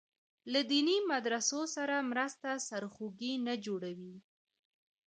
له 0.53 0.59
دیني 0.71 0.97
مدرسو 1.11 1.61
سره 1.75 1.95
مرسته 2.11 2.49
سرخوږی 2.67 3.33
نه 3.45 3.53
جوړوي. 3.65 4.15